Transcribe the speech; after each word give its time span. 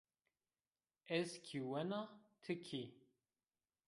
Ez 1.17 1.29
kî 1.45 1.59
wena, 1.69 2.01
ti 2.43 2.53
kî 2.65 2.83